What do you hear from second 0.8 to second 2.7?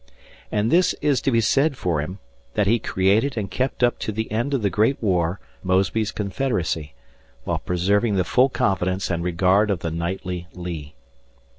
is to be said for him, that